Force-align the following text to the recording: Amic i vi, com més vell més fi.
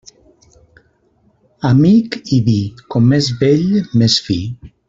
Amic 1.69 2.17
i 2.39 2.41
vi, 2.49 2.57
com 2.95 3.09
més 3.15 3.31
vell 3.45 3.67
més 4.03 4.21
fi. 4.29 4.43